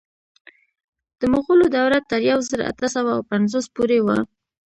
د 1.19 1.21
مغولو 1.33 1.65
دوره 1.75 1.99
تر 2.09 2.19
یو 2.31 2.39
زر 2.49 2.59
اته 2.71 2.87
سوه 2.95 3.11
اوه 3.15 3.27
پنځوس 3.31 3.65
پورې 3.75 3.99
وه. 4.05 4.17